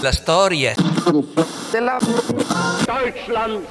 [0.00, 0.74] La storia
[1.70, 1.98] della
[2.84, 3.66] Deutschland.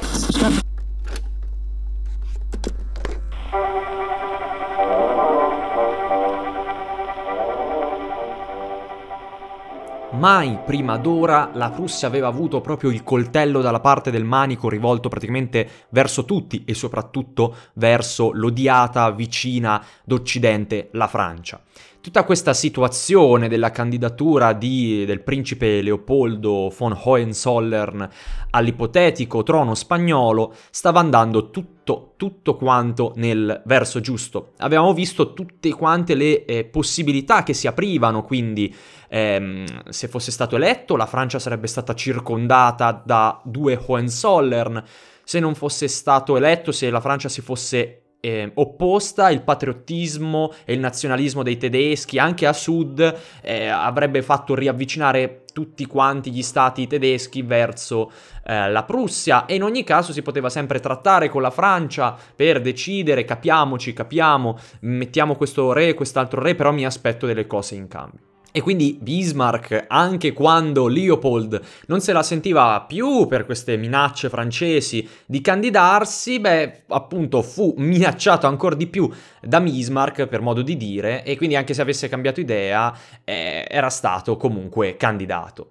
[10.12, 15.09] Mai prima d'ora la Prussia aveva avuto proprio il coltello dalla parte del manico rivolto
[15.09, 21.59] praticamente verso tutti e soprattutto verso l'odiata vicina d'Occidente, la Francia.
[22.02, 28.09] Tutta questa situazione della candidatura di, del principe Leopoldo von Hohenzollern
[28.50, 34.53] all'ipotetico trono spagnolo stava andando tutto, tutto quanto nel verso giusto.
[34.58, 38.73] Avevamo visto tutte quante le eh, possibilità che si aprivano, quindi
[39.08, 44.83] ehm, se fosse stato eletto la Francia sarebbe stata circondata da due Hohenzollern,
[45.23, 50.73] se non fosse stato eletto, se la Francia si fosse eh, opposta, il patriottismo e
[50.73, 56.88] il nazionalismo dei tedeschi, anche a sud, eh, avrebbe fatto riavvicinare tutti quanti gli stati
[56.88, 58.09] tedeschi verso
[58.45, 62.62] eh, la Prussia e in ogni caso si poteva sempre trattare con la Francia per
[62.62, 68.31] decidere, capiamoci, capiamo, mettiamo questo re, quest'altro re, però mi aspetto delle cose in cambio.
[68.54, 75.08] E quindi Bismarck, anche quando Leopold non se la sentiva più per queste minacce francesi
[75.26, 79.10] di candidarsi, beh, appunto fu minacciato ancora di più
[79.42, 83.90] da Bismarck, per modo di dire, e quindi anche se avesse cambiato idea, eh, era
[83.90, 85.70] stato comunque candidato.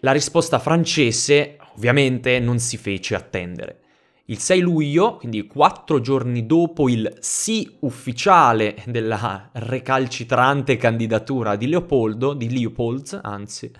[0.00, 3.80] La risposta francese, ovviamente, non si fece attendere.
[4.28, 12.34] Il 6 luglio, quindi quattro giorni dopo il sì ufficiale della recalcitrante candidatura di Leopoldo,
[12.34, 13.70] di Leopold, anzi,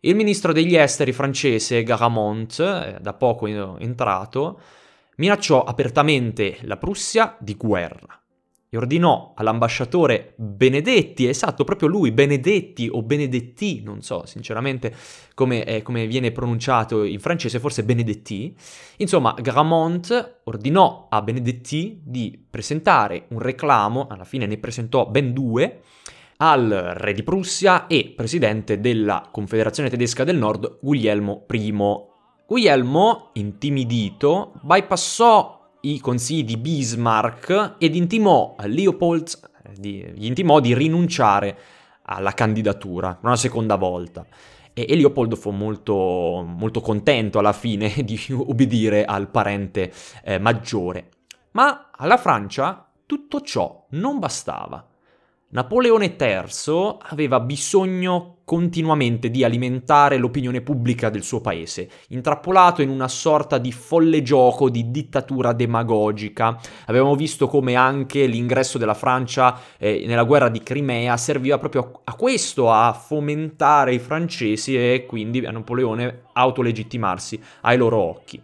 [0.00, 4.60] il ministro degli esteri francese Garamond, eh, da poco entrato,
[5.16, 8.23] minacciò apertamente la Prussia di guerra
[8.74, 14.92] e ordinò all'ambasciatore Benedetti, esatto, proprio lui, Benedetti o Benedetti, non so sinceramente
[15.34, 18.52] come, eh, come viene pronunciato in francese, forse Benedetti.
[18.96, 25.82] Insomma, Gramont ordinò a Benedetti di presentare un reclamo, alla fine ne presentò ben due,
[26.38, 31.74] al re di Prussia e presidente della Confederazione tedesca del Nord, Guglielmo I.
[32.44, 41.56] Guglielmo, intimidito, bypassò i consigli di Bismarck ed intimò Leopold, di, gli intimò di rinunciare
[42.02, 44.26] alla candidatura una seconda volta.
[44.72, 49.92] E, e Leopold fu molto, molto, contento alla fine di ubbidire al parente
[50.24, 51.08] eh, maggiore.
[51.52, 54.84] Ma alla Francia tutto ciò non bastava.
[55.54, 63.06] Napoleone III aveva bisogno continuamente di alimentare l'opinione pubblica del suo paese, intrappolato in una
[63.06, 66.58] sorta di folle gioco di dittatura demagogica.
[66.86, 72.16] Avevamo visto come anche l'ingresso della Francia eh, nella guerra di Crimea serviva proprio a
[72.16, 78.42] questo, a fomentare i francesi e quindi a Napoleone autolegittimarsi ai loro occhi.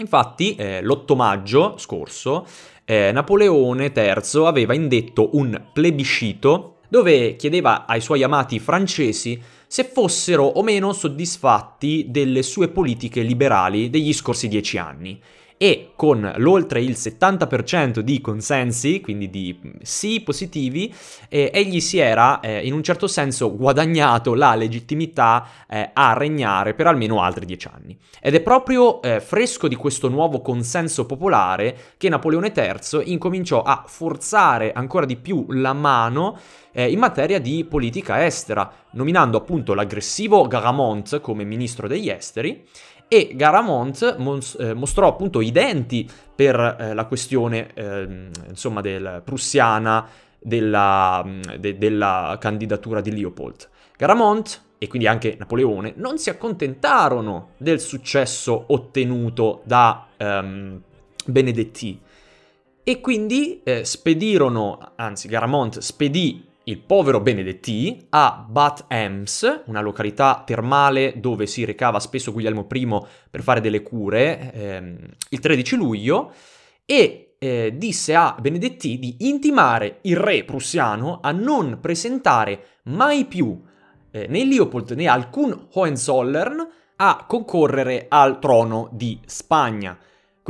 [0.00, 2.46] Infatti, eh, l'8 maggio scorso,
[2.90, 10.42] eh, Napoleone III aveva indetto un plebiscito dove chiedeva ai suoi amati francesi se fossero
[10.42, 15.20] o meno soddisfatti delle sue politiche liberali degli scorsi dieci anni
[15.62, 20.90] e con l'oltre il 70% di consensi, quindi di sì positivi,
[21.28, 26.72] eh, egli si era eh, in un certo senso guadagnato la legittimità eh, a regnare
[26.72, 27.94] per almeno altri dieci anni.
[28.22, 33.84] Ed è proprio eh, fresco di questo nuovo consenso popolare che Napoleone III incominciò a
[33.86, 36.38] forzare ancora di più la mano
[36.72, 42.64] eh, in materia di politica estera, nominando appunto l'aggressivo Garamond come ministro degli esteri
[43.12, 49.22] e Garamond mos- eh, mostrò appunto i denti per eh, la questione eh, insomma del
[49.24, 50.06] prussiana
[50.38, 51.26] della,
[51.58, 53.68] de- della, candidatura di Leopold.
[53.96, 54.46] Garamond
[54.78, 60.80] e quindi anche Napoleone non si accontentarono del successo ottenuto da um,
[61.26, 62.00] Benedetti
[62.84, 70.42] e quindi eh, spedirono, anzi Garamond spedì il povero Benedetti a Bat Ems, una località
[70.44, 74.98] termale dove si recava spesso Guglielmo I per fare delle cure, ehm,
[75.30, 76.32] il 13 luglio,
[76.84, 83.58] e eh, disse a Benedetti di intimare il re prussiano a non presentare mai più
[84.10, 89.96] eh, né Leopold né alcun Hohenzollern a concorrere al trono di Spagna.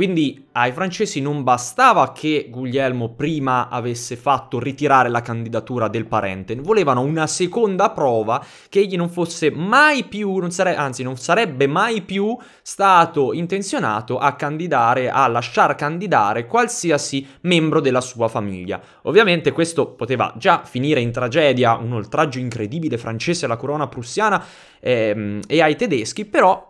[0.01, 6.55] Quindi ai francesi non bastava che Guglielmo prima avesse fatto ritirare la candidatura del parente,
[6.55, 11.67] volevano una seconda prova che egli non fosse mai più, non sare- anzi non sarebbe
[11.67, 18.81] mai più stato intenzionato a candidare, a lasciar candidare qualsiasi membro della sua famiglia.
[19.03, 24.43] Ovviamente questo poteva già finire in tragedia, un oltraggio incredibile francese alla corona prussiana
[24.79, 26.69] ehm, e ai tedeschi, però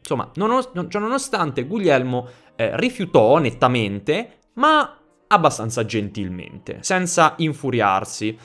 [0.00, 2.28] insomma, nonostante Guglielmo
[2.60, 4.98] eh, rifiutò nettamente, ma
[5.28, 8.36] abbastanza gentilmente, senza infuriarsi.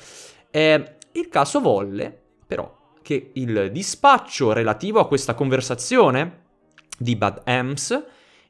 [0.50, 2.18] Eh, il caso volle,
[2.48, 6.44] però, che il dispaccio relativo a questa conversazione
[6.98, 7.92] di Bad Ems,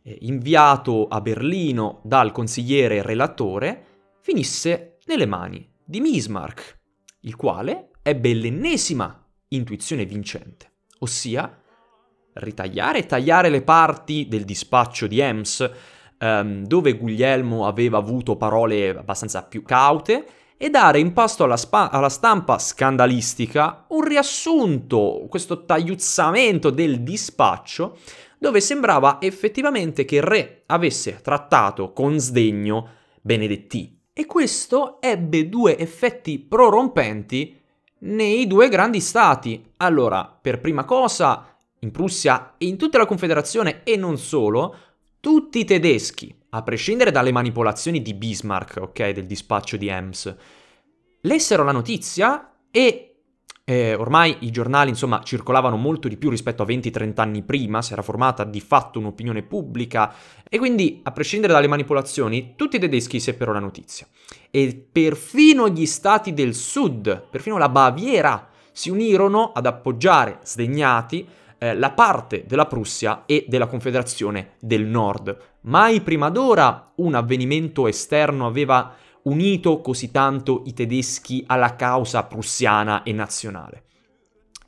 [0.03, 3.85] eh, inviato a Berlino dal consigliere relatore,
[4.21, 6.79] finisse nelle mani di Bismarck,
[7.21, 11.59] il quale ebbe l'ennesima intuizione vincente, ossia
[12.35, 15.69] ritagliare e tagliare le parti del dispaccio di Ems,
[16.17, 20.25] ehm, dove Guglielmo aveva avuto parole abbastanza più caute,
[20.57, 27.97] e dare in pasto alla, spa- alla, stampa scandalistica un riassunto, questo tagliuzzamento del dispaccio,
[28.37, 32.89] dove sembrava effettivamente che il re avesse trattato con sdegno
[33.21, 33.99] Benedetti.
[34.13, 37.59] E questo ebbe due effetti prorompenti
[37.99, 39.71] nei due grandi stati.
[39.77, 41.54] Allora, per prima cosa,
[41.85, 44.75] in Prussia e in tutta la Confederazione e non solo,
[45.19, 50.35] tutti i tedeschi, a prescindere dalle manipolazioni di Bismarck, ok, del dispaccio di Ems,
[51.21, 53.15] lessero la notizia e
[53.67, 57.93] eh, ormai i giornali, insomma, circolavano molto di più rispetto a 20-30 anni prima, si
[57.93, 60.13] era formata di fatto un'opinione pubblica
[60.47, 64.07] e quindi, a prescindere dalle manipolazioni, tutti i tedeschi seppero la notizia.
[64.51, 71.27] E perfino gli stati del sud, perfino la Baviera, si unirono ad appoggiare, sdegnati,
[71.65, 75.37] eh, la parte della Prussia e della Confederazione del Nord.
[75.61, 83.01] Mai prima d'ora un avvenimento esterno aveva unito così tanto i tedeschi alla causa prussiana
[83.03, 83.83] e nazionale.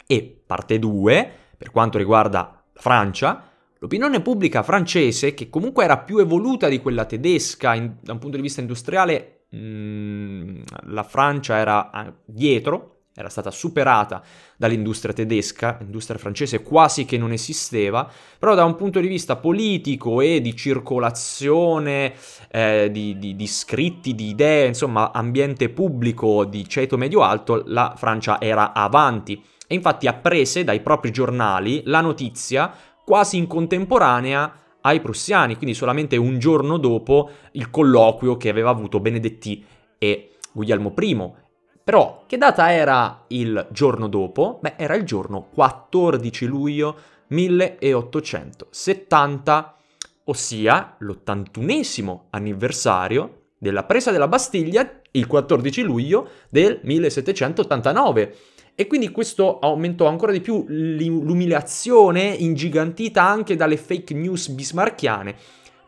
[0.07, 3.43] E parte 2, per quanto riguarda Francia,
[3.77, 8.37] l'opinione pubblica francese, che comunque era più evoluta di quella tedesca in, da un punto
[8.37, 14.21] di vista industriale, mh, mm, la Francia era dietro, era stata superata
[14.55, 20.21] dall'industria tedesca, l'industria francese quasi che non esisteva, però da un punto di vista politico
[20.21, 22.13] e di circolazione
[22.51, 28.39] eh, di, di, di, scritti, di idee, insomma ambiente pubblico di ceto medio-alto, la Francia
[28.39, 29.43] era avanti.
[29.65, 32.71] E infatti apprese dai propri giornali la notizia
[33.03, 38.99] quasi in contemporanea ai prussiani, quindi solamente un giorno dopo il colloquio che aveva avuto
[38.99, 39.65] Benedetti
[39.97, 41.45] e Guglielmo I
[41.87, 44.59] però, che data era il giorno dopo?
[44.61, 46.97] Beh, era il giorno 14 luglio
[47.27, 49.77] 1870,
[50.25, 58.35] ossia l'81esimo anniversario della presa della Bastiglia il 14 luglio del 1789.
[58.75, 65.33] E quindi questo aumentò ancora di più l'umiliazione ingigantita anche dalle fake news bismarchiane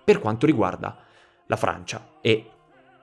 [0.01, 0.97] per quanto riguarda
[1.47, 2.45] la Francia e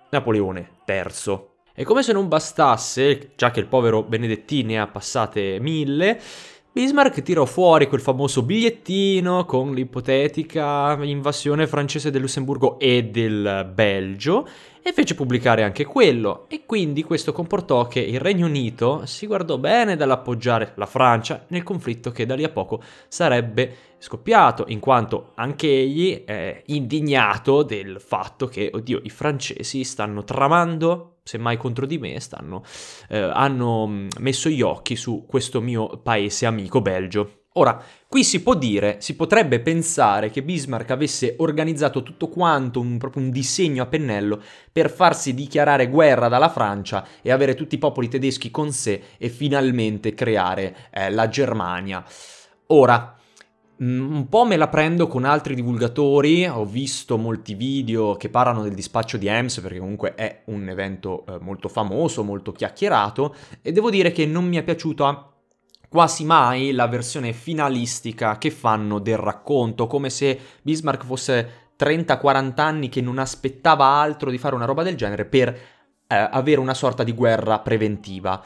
[0.08, 1.55] Napoleone III.
[1.78, 6.19] E come se non bastasse, già che il povero Benedetti ne ha passate mille,
[6.73, 14.49] Bismarck tirò fuori quel famoso bigliettino con l'ipotetica invasione francese del Lussemburgo e del Belgio
[14.82, 16.46] e fece pubblicare anche quello.
[16.49, 21.62] E quindi questo comportò che il Regno Unito si guardò bene dall'appoggiare la Francia nel
[21.62, 28.00] conflitto che da lì a poco sarebbe scoppiato, in quanto anche egli è indignato del
[28.00, 32.62] fatto che, oddio, i francesi stanno tramando semmai contro di me, stanno,
[33.08, 37.40] eh, hanno mm, messo gli occhi su questo mio paese amico Belgio.
[37.54, 42.99] Ora, qui si può dire, si potrebbe pensare che Bismarck avesse organizzato tutto quanto, un,
[42.99, 47.78] proprio un disegno a pennello, per farsi dichiarare guerra dalla Francia e avere tutti i
[47.78, 52.04] popoli tedeschi con sé e finalmente creare eh, la Germania.
[52.68, 53.16] Ora,
[53.78, 58.75] un po' me la prendo con altri divulgatori, ho visto molti video che parlano del
[58.75, 63.90] dispaccio di Ems perché comunque è un evento eh, molto famoso, molto chiacchierato e devo
[63.90, 65.30] dire che non mi è piaciuta
[65.88, 72.88] quasi mai la versione finalistica che fanno del racconto, come se Bismarck fosse 30-40 anni
[72.88, 77.04] che non aspettava altro di fare una roba del genere per eh, avere una sorta
[77.04, 78.42] di guerra preventiva.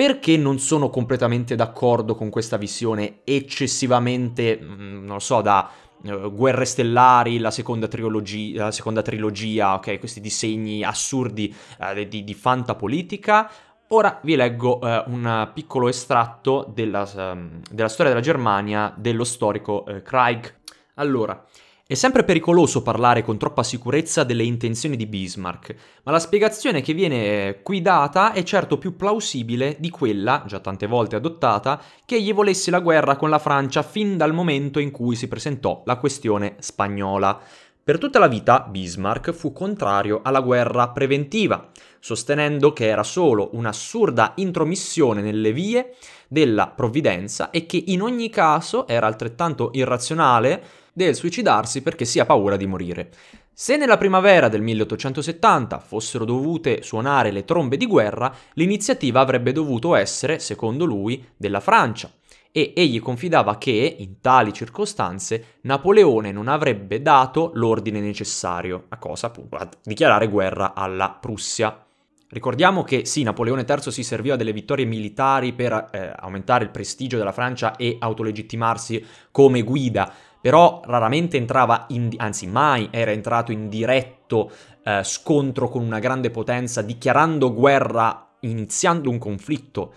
[0.00, 5.70] Perché non sono completamente d'accordo con questa visione eccessivamente, mm, non lo so, da
[6.04, 12.24] uh, Guerre Stellari, la seconda, trilogia, la seconda trilogia, ok, questi disegni assurdi uh, di,
[12.24, 13.50] di fantapolitica.
[13.88, 19.84] Ora vi leggo uh, un piccolo estratto della, um, della, storia della Germania dello storico
[20.02, 20.60] Craig.
[20.94, 21.44] Allora,
[21.90, 26.94] È sempre pericoloso parlare con troppa sicurezza delle intenzioni di Bismarck, ma la spiegazione che
[26.94, 32.32] viene qui data è certo più plausibile di quella, già tante volte adottata, che egli
[32.32, 36.54] volesse la guerra con la Francia fin dal momento in cui si presentò la questione
[36.60, 37.40] spagnola.
[37.82, 44.34] Per tutta la vita Bismarck fu contrario alla guerra preventiva, sostenendo che era solo un'assurda
[44.36, 45.96] intromissione nelle vie
[46.32, 52.24] della provvidenza e che in ogni caso era altrettanto irrazionale del suicidarsi perché si ha
[52.24, 53.10] paura di morire.
[53.52, 59.96] Se nella primavera del 1870 fossero dovute suonare le trombe di guerra, l'iniziativa avrebbe dovuto
[59.96, 62.10] essere, secondo lui, della Francia,
[62.52, 69.26] e egli confidava che, in tali circostanze, Napoleone non avrebbe dato l'ordine necessario, a cosa
[69.26, 69.56] appunto?
[69.56, 71.84] A dichiarare guerra alla Prussia.
[72.32, 77.18] Ricordiamo che sì, Napoleone III si serviva delle vittorie militari per eh, aumentare il prestigio
[77.18, 83.68] della Francia e autolegittimarsi come guida, però raramente entrava in, anzi mai era entrato in
[83.68, 84.48] diretto
[84.84, 89.92] eh, scontro con una grande potenza dichiarando guerra, iniziando un conflitto.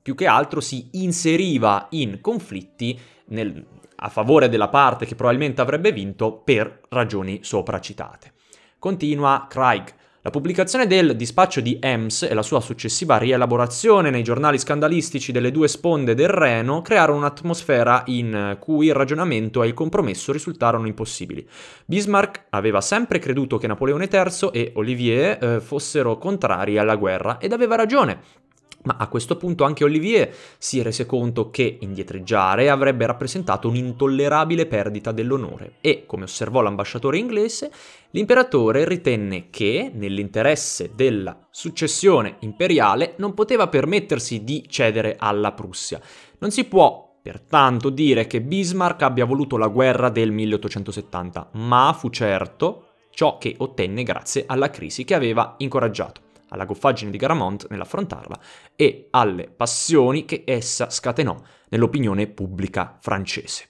[0.00, 3.66] Più che altro si inseriva in conflitti nel,
[3.96, 8.32] a favore della parte che probabilmente avrebbe vinto per ragioni sopra citate.
[8.78, 9.92] Continua Craig.
[10.26, 15.50] La pubblicazione del dispaccio di Ems e la sua successiva rielaborazione nei giornali scandalistici delle
[15.50, 21.46] due sponde del Reno crearono un'atmosfera in cui il ragionamento e il compromesso risultarono impossibili.
[21.84, 27.52] Bismarck aveva sempre creduto che Napoleone III e Olivier eh, fossero contrari alla guerra ed
[27.52, 28.43] aveva ragione.
[28.84, 35.10] Ma a questo punto anche Olivier si rese conto che indietreggiare avrebbe rappresentato un'intollerabile perdita
[35.10, 37.70] dell'onore e, come osservò l'ambasciatore inglese,
[38.10, 45.98] l'imperatore ritenne che, nell'interesse della successione imperiale, non poteva permettersi di cedere alla Prussia.
[46.38, 52.10] Non si può pertanto dire che Bismarck abbia voluto la guerra del 1870, ma fu
[52.10, 56.23] certo ciò che ottenne grazie alla crisi che aveva incoraggiato
[56.54, 58.38] alla goffaggine di Garamond nell'affrontarla
[58.74, 61.36] e alle passioni che essa scatenò
[61.68, 63.68] nell'opinione pubblica francese.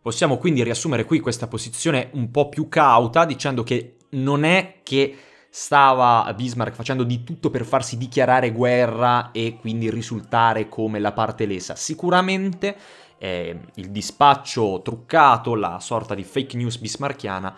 [0.00, 5.16] Possiamo quindi riassumere qui questa posizione un po' più cauta dicendo che non è che
[5.48, 11.46] stava Bismarck facendo di tutto per farsi dichiarare guerra e quindi risultare come la parte
[11.46, 11.74] lesa.
[11.74, 12.76] Sicuramente
[13.18, 17.56] eh, il dispaccio truccato, la sorta di fake news bismarchiana,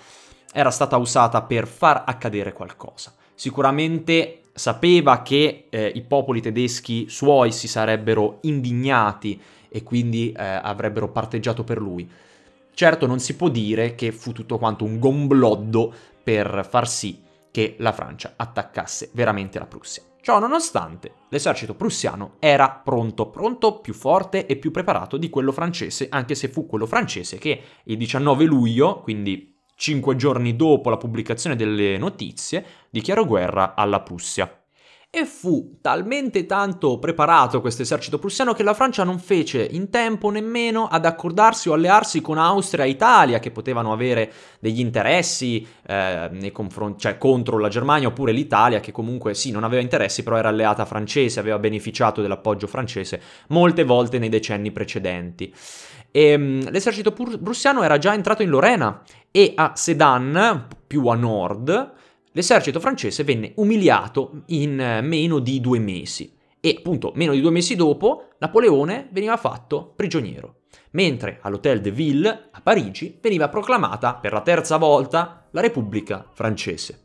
[0.53, 3.13] era stata usata per far accadere qualcosa.
[3.35, 11.11] Sicuramente sapeva che eh, i popoli tedeschi suoi si sarebbero indignati e quindi eh, avrebbero
[11.11, 12.09] parteggiato per lui.
[12.75, 17.77] Certo non si può dire che fu tutto quanto un gombloddo per far sì che
[17.79, 20.03] la Francia attaccasse veramente la Prussia.
[20.21, 26.09] Ciò nonostante, l'esercito prussiano era pronto, pronto, più forte e più preparato di quello francese,
[26.11, 31.55] anche se fu quello francese che il 19 luglio, quindi cinque giorni dopo la pubblicazione
[31.55, 34.53] delle notizie, dichiarò guerra alla Prussia.
[35.11, 40.29] E fu talmente tanto preparato questo esercito prussiano che la Francia non fece in tempo
[40.29, 44.31] nemmeno ad accordarsi o allearsi con Austria e Italia, che potevano avere
[44.61, 49.81] degli interessi eh, confron- cioè, contro la Germania, oppure l'Italia, che comunque sì, non aveva
[49.81, 55.55] interessi, però era alleata francese, aveva beneficiato dell'appoggio francese molte volte nei decenni precedenti.
[56.11, 61.93] E, um, l'esercito prussiano era già entrato in Lorena e a Sedan, più a nord,
[62.33, 66.35] l'esercito francese venne umiliato in eh, meno di due mesi.
[66.61, 70.57] E appunto, meno di due mesi dopo, Napoleone veniva fatto prigioniero.
[70.93, 77.03] Mentre all'Hôtel de Ville, a Parigi, veniva proclamata per la terza volta la Repubblica francese.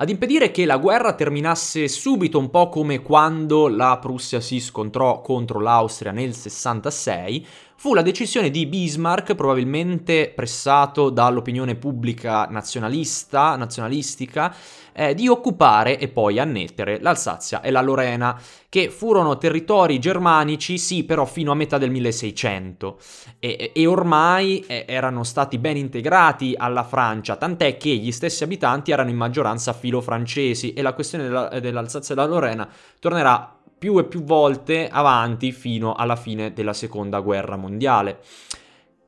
[0.00, 5.20] Ad impedire che la guerra terminasse subito, un po' come quando la Prussia si scontrò
[5.20, 7.46] contro l'Austria nel 66,
[7.80, 14.52] fu la decisione di Bismarck, probabilmente pressato dall'opinione pubblica nazionalista, nazionalistica,
[14.92, 18.36] eh, di occupare e poi annettere l'Alsazia e la Lorena,
[18.68, 22.98] che furono territori germanici, sì, però fino a metà del 1600,
[23.38, 28.90] e, e ormai eh, erano stati ben integrati alla Francia, tant'è che gli stessi abitanti
[28.90, 32.68] erano in maggioranza filo-francesi e la questione della, dell'Alsazia e della Lorena
[32.98, 38.20] tornerà più e più volte avanti fino alla fine della seconda guerra mondiale.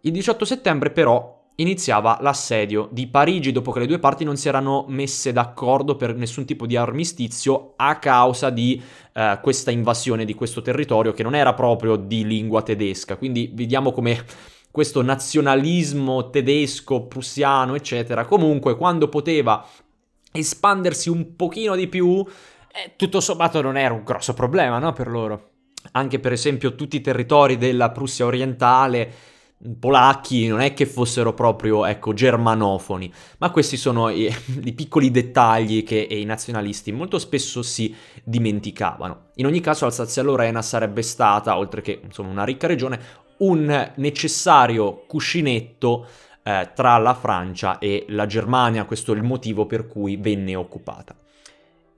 [0.03, 4.49] Il 18 settembre però iniziava l'assedio di Parigi dopo che le due parti non si
[4.49, 8.81] erano messe d'accordo per nessun tipo di armistizio a causa di
[9.13, 13.17] eh, questa invasione di questo territorio che non era proprio di lingua tedesca.
[13.17, 14.25] Quindi vediamo come
[14.71, 19.67] questo nazionalismo tedesco, prussiano, eccetera, comunque quando poteva
[20.33, 22.25] espandersi un pochino di più
[22.73, 25.49] eh, tutto sommato non era un grosso problema no, per loro.
[25.93, 29.13] Anche per esempio tutti i territori della Prussia orientale
[29.79, 34.33] polacchi non è che fossero proprio, ecco, germanofoni, ma questi sono i,
[34.65, 39.31] i piccoli dettagli che i nazionalisti molto spesso si dimenticavano.
[39.35, 43.01] In ogni caso Alsazia-Lorena sarebbe stata, oltre che insomma, una ricca regione,
[43.39, 46.07] un necessario cuscinetto
[46.43, 51.15] eh, tra la Francia e la Germania, questo è il motivo per cui venne occupata.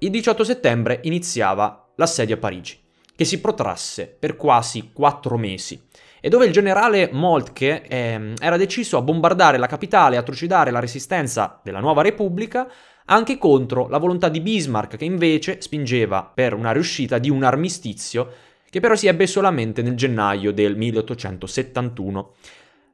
[0.02, 2.76] Il 18 settembre iniziava l'assedio a Parigi,
[3.14, 5.80] che si protrasse per quasi quattro mesi
[6.20, 10.72] e dove il generale Moltke eh, era deciso a bombardare la capitale e a trucidare
[10.72, 12.68] la resistenza della nuova Repubblica
[13.04, 18.28] anche contro la volontà di Bismarck che invece spingeva per una riuscita di un armistizio
[18.68, 22.34] che però si ebbe solamente nel gennaio del 1871.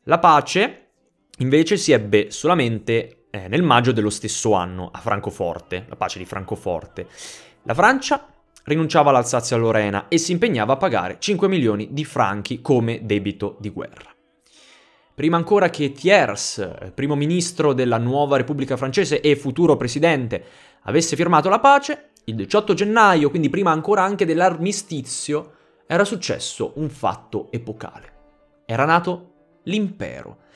[0.03, 0.89] La pace
[1.39, 6.25] invece si ebbe solamente eh, nel maggio dello stesso anno a Francoforte, la pace di
[6.25, 7.07] Francoforte.
[7.63, 8.27] La Francia
[8.65, 14.13] rinunciava all'Alsazia-Lorena e si impegnava a pagare 5 milioni di franchi come debito di guerra.
[15.15, 20.45] Prima ancora che Thiers, primo ministro della nuova Repubblica francese e futuro presidente,
[20.83, 25.55] avesse firmato la pace, il 18 gennaio, quindi prima ancora anche dell'armistizio,
[25.89, 28.13] era successo un fatto epocale.
[28.67, 29.33] Era nato
[29.65, 30.47] l'impero.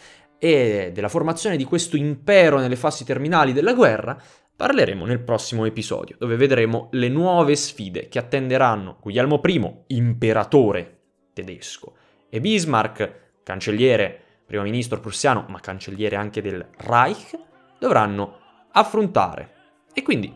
[0.44, 4.20] E della formazione di questo impero nelle fasi terminali della guerra
[4.62, 10.98] Parleremo nel prossimo episodio, dove vedremo le nuove sfide che attenderanno Guglielmo I, imperatore
[11.32, 11.96] tedesco,
[12.28, 17.36] e Bismarck, cancelliere, primo ministro prussiano, ma cancelliere anche del Reich,
[17.78, 18.38] dovranno
[18.70, 19.52] affrontare.
[19.92, 20.32] E quindi,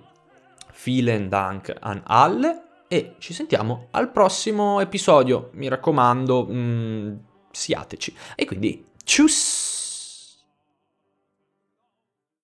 [0.82, 5.50] vielen Dank an alle e ci sentiamo al prossimo episodio.
[5.52, 7.14] Mi raccomando, mm,
[7.52, 8.16] siateci.
[8.34, 9.75] E quindi, tschüss!